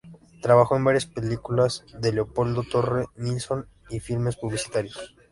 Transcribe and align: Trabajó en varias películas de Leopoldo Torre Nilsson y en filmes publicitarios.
Trabajó 0.41 0.75
en 0.75 0.83
varias 0.83 1.05
películas 1.05 1.85
de 1.99 2.11
Leopoldo 2.11 2.63
Torre 2.63 3.05
Nilsson 3.17 3.67
y 3.91 3.97
en 3.97 4.01
filmes 4.01 4.35
publicitarios. 4.35 5.15